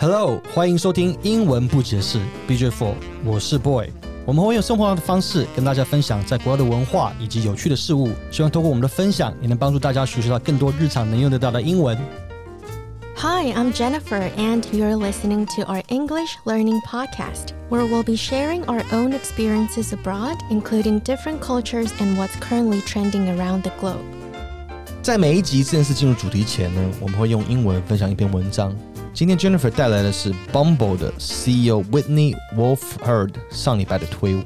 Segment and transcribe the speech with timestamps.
[0.00, 2.18] Hello，欢迎收听英文不解释
[2.48, 3.88] BJ Four，我是 Boy。
[4.26, 11.96] 我们会用生活化的方式跟大家分享在国外的文化以及有趣的事物，希望通过我们的分享，也能帮助大家学习到更多日常能用得到的英文。
[13.16, 18.64] Hi, I'm Jennifer, and you're listening to our English learning podcast, where we'll be sharing
[18.64, 24.02] our own experiences abroad, including different cultures and what's currently trending around the globe.
[25.00, 28.74] 在每一集正式进入主题前呢，我们会用英文分享一篇文章。
[29.18, 34.44] 今天 Jennifer 带来的是 Bumble 的 CEO Whitney Wolfhard 上礼拜的推文。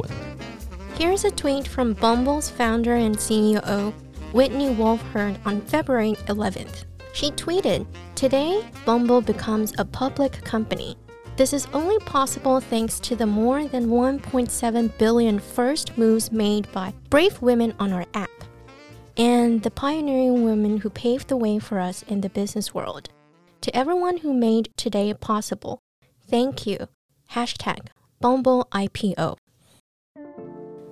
[0.99, 3.93] Here's a tweet from Bumble's founder and CEO,
[4.33, 6.85] Whitney Wolfhard, on February 11th.
[7.13, 10.97] She tweeted, Today, Bumble becomes a public company.
[11.37, 16.93] This is only possible thanks to the more than 1.7 billion first moves made by
[17.11, 18.29] brave women on our app
[19.17, 23.09] and the pioneering women who paved the way for us in the business world.
[23.63, 25.79] To everyone who made today possible,
[26.31, 26.87] thank you.
[27.31, 27.79] Hashtag
[28.21, 29.37] Bumble IPO.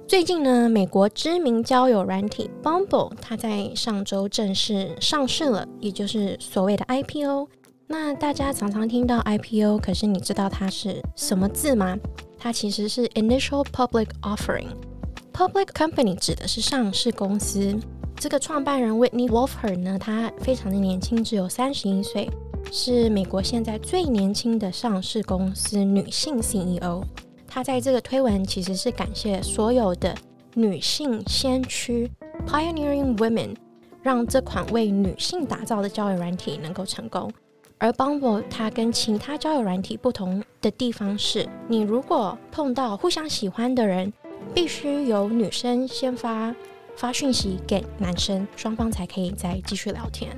[0.06, 7.48] 最近呢，美国知名交友软体 Bumble 它在上周正式上市了，也就是所谓的 IPO。
[7.88, 11.96] 那大家常常听到 IPO，可是你知道它是什么字吗？
[12.36, 17.78] 它其实是 Initial Public Offering。Public Company 指的是上市公司。
[18.16, 22.30] 这个创办人 Whitney Wolfhard 呢，他非常的年轻，只有三十一岁，
[22.73, 27.03] 是美国现在最年轻的上市公司女性 CEO。
[27.45, 30.15] 她在这个推文其实是感谢所有的
[30.53, 32.09] 女性先驱
[32.47, 33.53] （pioneering women），
[34.01, 37.29] 让这款为女性打造的交友软体能够成功。
[37.77, 44.13] 而 Bumble 它跟其他交友软体不同的地方是，你如果碰到互相喜欢的人，
[44.53, 46.55] 必须由女生先发
[46.95, 50.29] 发讯息给男生，双方才可以再继续聊天。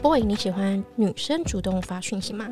[0.00, 2.46] Boy，你喜欢女生主动发讯息吗？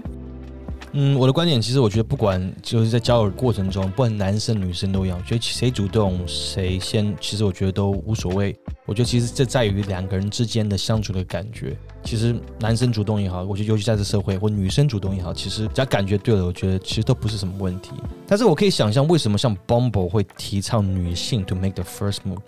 [0.92, 8.56] 嗯，我的观点其实我觉得，不管就是在交友过程中，不管男生女生都一样，我觉得谁主动谁先，其实我觉得都无所谓。
[8.84, 11.76] 我觉得其实这在于两个人之间的相处的感觉。
[12.03, 17.92] 其实男生主动也好，我觉得尤其在这社会，或女生主动也好，其实只要感觉对了，我觉得其实都不是什么问题。
[18.26, 22.41] 但是我可以想象，为什么像 Bumble 会提倡女性 to make the first move。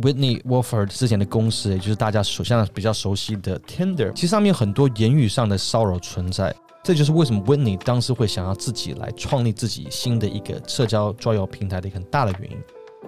[0.00, 6.54] Whitney Wolford 之前的公司，也就是大家所现在比较熟悉的 Tinder，其实上面很多言语上的骚扰存在。
[6.82, 12.58] 这就是为什么 Whitney 当时会想要自己来创立自己新的一个社交交友平台的一个很大的原因。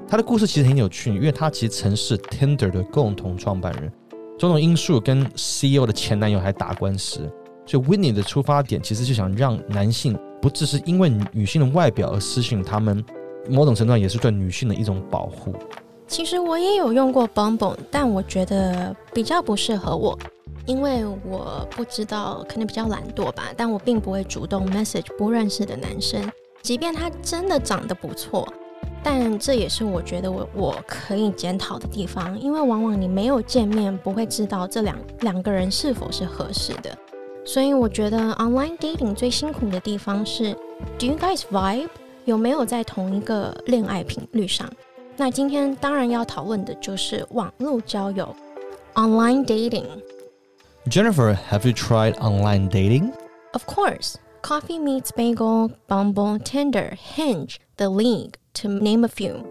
[0.09, 3.93] 他的故事其实很有趣，因为他其实曾是 Tinder 的共同创办人，
[4.39, 7.31] 种种因素跟 CEO 的前男友还打官司，
[7.67, 13.05] 所以 Whitney 的出发点其实就想让男性不只是因为女性的外表而失信他们，
[13.51, 15.55] 某种程度上也是对女性的一种保护。
[16.09, 20.17] 其实我也有用过 Bumble，但我觉得比较不适合我，
[20.65, 23.45] 因为我不知道，可能比较懒惰吧。
[23.57, 26.31] 但我并不会主动 message 不认识的男生，
[26.63, 28.47] 即便他真的长得不错。
[29.03, 36.97] 但这也是我觉得我我可以检讨的地方，因为往往你没有见面，不会知道这两两个人是否是合适的。
[37.45, 40.53] 所以我觉得 online dating 最辛苦的地方是
[40.99, 41.89] ，Do you guys vibe？
[42.25, 44.69] 有没有在同一个恋爱频率上？
[45.19, 48.35] 那今天当然要讨论的就是网络交友
[48.95, 49.87] （online dating）。
[50.91, 53.13] Jennifer, have you tried online dating?
[53.53, 59.43] Of course, Coffee Meets Bagel, Bumble, Tinder, Hinge, The League, to name a few.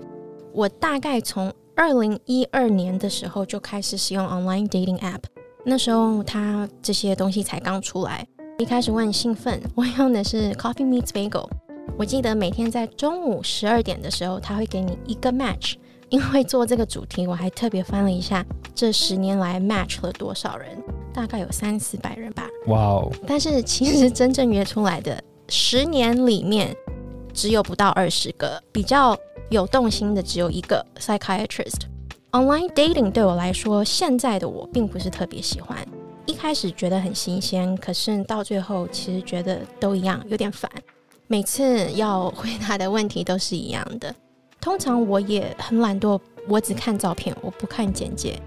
[0.54, 5.24] 我大概从二零一二年的时候就开始使用 online dating app，
[5.66, 8.26] 那时候它这些东西才刚出来。
[8.60, 11.50] 一开始我很兴奋，我用的是 Coffee Meets Bagel。
[11.98, 15.76] 我记得每天在中午十二点的时候，他会给你一个 match。
[16.10, 18.46] 因为做这个主题，我还特别翻了一下
[18.76, 20.78] 这十年来 match 了多少人，
[21.14, 22.48] 大概有三四百人吧。
[22.68, 23.12] 哇哦！
[23.26, 26.76] 但是其实真正约出来的十年里面，
[27.34, 29.18] 只有不到二十个，比较
[29.50, 31.82] 有动心的只有一个 psychiatrist。
[32.32, 35.78] Online dating 对我来说，现在的我并不是特别喜欢。
[36.28, 40.70] 一开始觉得很新鲜，可是到最后其实觉得都一样，有点烦。
[41.28, 44.14] 每次要回答的问题都是一样的。
[44.62, 48.40] 通常我也很懒惰，我只看照片，我不看简介。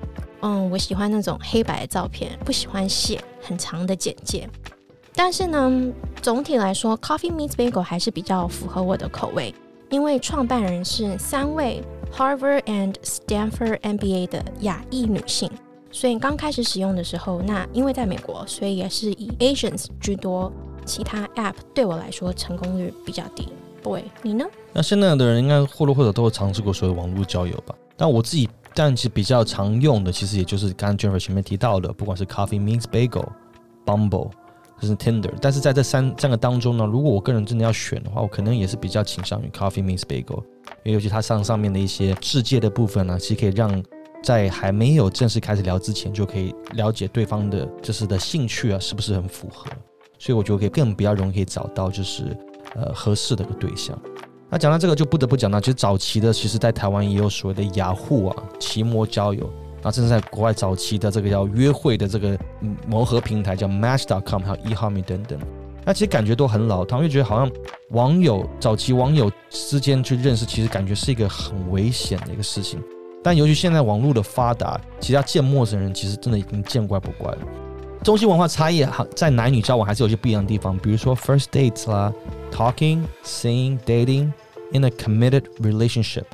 [0.42, 4.48] 嗯，我喜欢那种黑白的照片，不喜欢写很长的简介。
[5.12, 5.92] 但是呢，
[6.22, 9.52] 总体来说，Coffee Meets Bagel 还是比较符合我的口味，
[9.90, 11.82] 因为创办人是三位
[12.12, 15.50] Harvard and Stanford MBA 的亚裔女性，
[15.90, 20.52] 所以刚开始使用的时候，那因为在美国，所以也是以 Asians 居多。
[20.88, 23.46] 其他 App 对我来说成功率比较低。
[23.82, 24.44] Boy，你呢？
[24.72, 27.74] 那现在的人应该或多或少都会尝试过所谓网络交友吧？
[27.96, 33.28] 但我自己，但其实比较常用的，其实也就是刚刚 Jennifer 前面提到的，不管是 Coffee Meets Bagel、
[33.86, 34.30] Bumble，
[34.80, 35.32] 就是 Tinder。
[35.40, 40.42] 但是在这三三个当中呢，如果我个人真的要选的话，我可能也是比较倾向于 Coffee Meets Bagel，
[40.82, 43.82] 因为尤其它上上面的一些世界的部分呢，其实可以让
[44.24, 49.70] 在还没有正式开始聊之前，就可以了解对方的就是的兴趣啊，是不是很符合。
[50.18, 52.36] 所以我觉得可以更比较容易可以找到就是
[52.74, 53.98] 呃合适的一个对象。
[54.50, 59.44] 那讲到这个，就不得不讲到，其实早期的，其实在台湾也有所谓的雅虎啊，奇摩交友，
[59.76, 62.38] 然后甚至在国外早期的这个叫约会的这个
[62.86, 65.38] 磨合平台叫 Match.com，还有 eHarmony 等等，
[65.84, 67.50] 那其实感觉都很老他们就觉得好像
[67.90, 72.82] 网友早期网友之间去认识，其实感觉是一个很危险的一个事情。
[73.22, 77.38] 但由于现在网络的发达，其实要见陌生人，其实真的已经见怪不怪了。
[78.04, 82.12] 中西文化差异好，在男女交往还是有些不一样的地方，比如说 first dates 啦
[82.50, 84.32] ，talking, seeing, dating
[84.72, 86.24] in a committed relationship。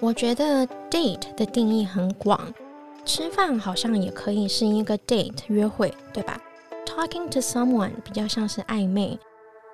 [0.00, 2.38] 我觉得 date 的定义很广，
[3.06, 6.38] 吃饭好像也可以是一个 date 约会，对吧
[6.84, 9.18] ？Talking to someone 比较像是暧昧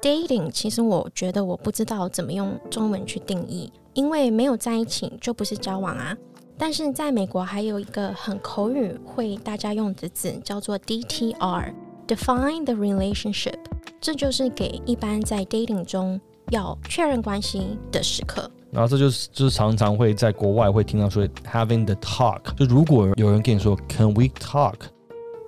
[0.01, 6.17] ，dating 其实我觉得我不知道怎么用中文去定义，因为没有在一起就不是交往啊。
[6.61, 13.57] 但是在美国还有一个很口语会大家用的字叫做 DTR，define the relationship，
[13.99, 16.21] 这就是给一般在 dating 中
[16.51, 18.51] 要确认关系的时刻。
[18.71, 24.75] 然后这就是就是常常会在国外会听到说 having the talk，就如果有人跟你说 Can we talk？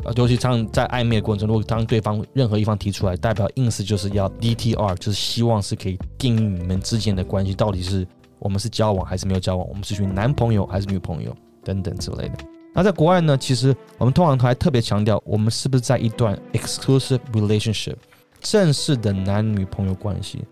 [0.04, 8.08] 啊，尤其像在暧昧的过程中，如果当对方任何一方提出来，代表意思就是要 DTR，就是希望是可以定义你们之间的关系到底是。
[8.42, 9.68] 我们是交往还是没有交往？
[9.68, 12.38] 我们是寻男朋友还是女朋友等等之类的。
[12.74, 13.38] 那在国外呢？
[13.38, 17.96] 其实我们通常还特别强调，我们是不是在一段 exclusive relationship
[18.40, 20.42] 正式的男女朋友关系？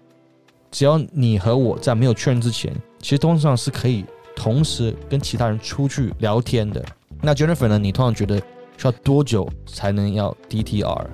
[0.71, 4.05] 只要你和我在没有确认之前，其实通常是可以
[4.37, 6.85] 同时跟其他人出去聊天的。
[7.21, 7.79] 那 Jennifer 呢？
[7.79, 8.39] 你通常觉得
[8.77, 11.07] 需要多久才能要 DTR？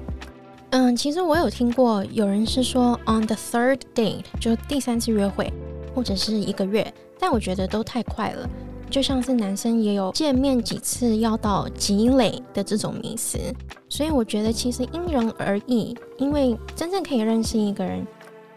[0.70, 5.50] 嗯，其实我有听过有人是说 on the third date 就第三次约会。
[5.97, 8.49] 或者是一个月，但我觉得都太快了。
[8.89, 13.39] 就像是男生也有见面几次要到积累的这种迷思，
[13.89, 15.97] 所以我觉得其实因人而异。
[16.19, 18.07] 因为真正可以认识一个人，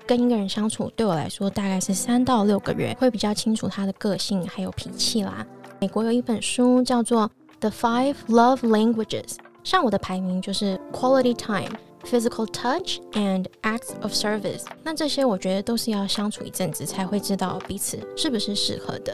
[0.06, 5.44] 跟一个人相处，对我来说大概是三到六个月，会比较清楚他的个性还有脾气啦。
[5.80, 7.28] 美国有一本书叫做
[7.60, 9.24] 《The Five Love Languages》，
[9.64, 11.76] 上我的排名就是 Quality Time。
[12.06, 19.14] Physical touch and acts of service，那这些我觉得都是要相处一阵子才会知道彼此是不是适合的。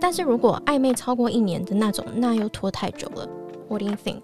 [0.00, 3.28] 但是如果暧昧超过一年的那种，那又拖太久了。
[3.68, 4.22] What do you think？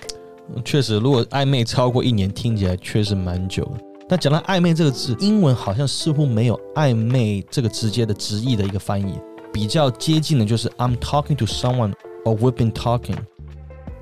[0.65, 3.71] 确实，如果暧昧超过一年，听起来确实蛮久。
[4.09, 9.19] 那讲到暧昧这个字，英文好像似乎没有暧昧这个直接的直译的一个翻译，
[9.53, 11.93] 比较接近的就是 I'm talking to someone
[12.25, 13.19] or we've been talking。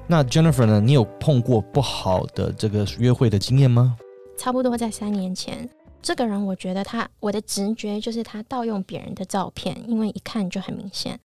[0.08, 0.81] 那 Jennifer 呢？
[0.81, 3.97] 你有碰过不好的这个约会的经验吗？
[4.38, 5.69] 差不多在三年前，
[6.00, 11.19] 这个人我觉得他，我的直觉就是他盗用别人的照片，因为一看就很明显，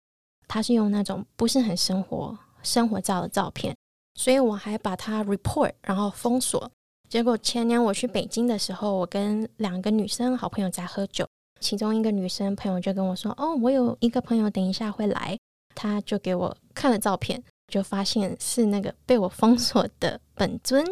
[0.48, 3.76] 他是用那种不是很生活生活照的照片，
[4.16, 6.72] 所以我还把他 report，然后封锁。
[7.10, 11.28] 结果前年我去北京的时候，我跟两个女生好朋友在喝酒，
[11.60, 15.38] 其中一个女生朋友就跟我说：“哦，我有一个朋友等一下会来。”
[15.76, 17.44] 他就给我看了照片。
[17.70, 20.86] 就发现是那个被我封锁的本尊。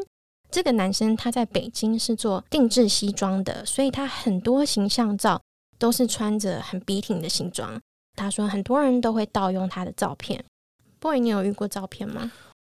[0.50, 5.42] 这个男生他在北京是做定制西装的，所以他很多形象照
[5.78, 7.78] 都是穿着很笔挺的西装。
[8.16, 10.42] 他说很多人都会盗用他的照片。
[11.02, 12.32] Boy，你有遇过照片吗？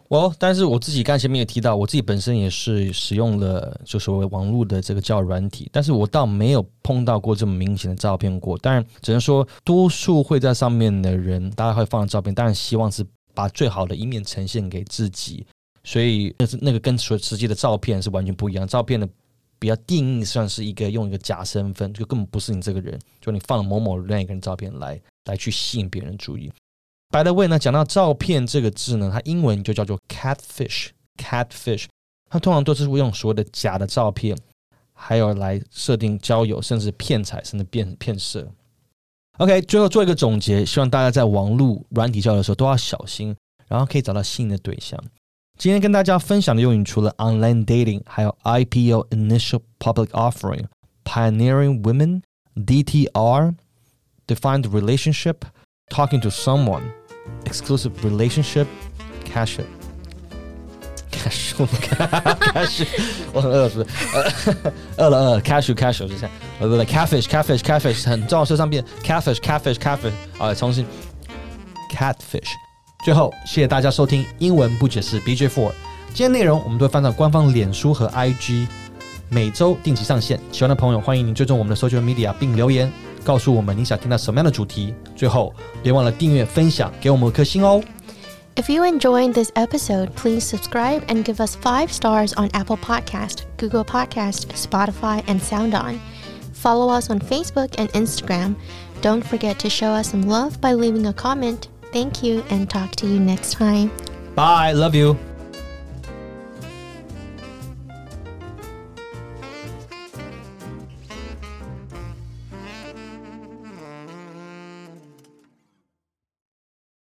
[0.09, 8.57] 我，但是我自己刚前面也提到，我自己本身也是使用了就所谓网络的这个叫软体，但是我倒没有碰到过这么明显的照片过。
[8.57, 13.05] 当然，只能说多数会在上面的人，大家会放照片，当然希望是。
[13.39, 15.47] 把最好的一面呈现给自己，
[15.85, 18.67] 所以那是那个跟所实际的照片是完全不一样。
[18.67, 19.09] 照片的
[19.61, 26.51] 比较定义算是一个用一个假身份，就根本不是你这个人，就你放了某某另一个人照片来来去吸引别人注意。
[27.11, 31.85] By the way 呢，讲到照片这个字呢，它英文就叫做 catfish，catfish，
[32.29, 34.37] 它通常都是会用所谓的假的照片，
[34.93, 38.53] 还有来设定交友，甚至骗财，甚至骗骗色。
[39.40, 43.36] OK，最后做一个总结，希望大家在网络软体交流的时候都要小心，
[43.68, 45.00] 然后可以找到新的对象。
[45.58, 59.77] 今天跟大家分享的用语除了 online dating，还有 IPO initial public offering、pioneering women、DTR、defined relationship、talking to someone、exclusive relationship、cash it。
[61.19, 62.87] cash，cash，
[63.33, 64.57] 我很饿是不是？
[64.97, 66.31] 饿了饿了，cash，cash，就这样。
[66.61, 70.87] 呃，不对，catfish，catfish，catfish，很重要，说上边，catfish，catfish，catfish，啊，重新
[71.93, 72.49] ，catfish。
[73.05, 75.73] 最后，谢谢大家收听英文不解释 BJ Four。
[76.15, 78.67] 今天内容我们都会放到官方脸书和 IG。
[79.31, 80.41] 每周定期上线。
[80.51, 82.91] 喜欢的朋友，欢迎您追踪我们的 social media 并留言
[83.23, 84.95] 告诉我们你想听到什么样的主题。
[85.15, 87.83] 最后，别忘了订阅、分享，给我们五颗星哦。
[88.59, 93.85] If you enjoyed this episode, please subscribe and give us five stars on Apple Podcast, Google
[93.85, 96.01] Podcast, Spotify, and SoundOn.
[96.55, 98.57] Follow us on Facebook and Instagram.
[99.01, 101.69] Don't forget to show us some love by leaving a comment.
[101.93, 103.93] Thank you and talk to you next time.
[104.35, 105.17] Bye, love you.